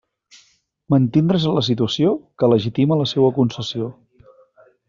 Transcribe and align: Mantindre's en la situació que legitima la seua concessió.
Mantindre's 0.93 1.45
en 1.51 1.53
la 1.59 1.63
situació 1.69 2.15
que 2.43 2.51
legitima 2.57 3.01
la 3.03 3.09
seua 3.15 3.33
concessió. 3.39 3.93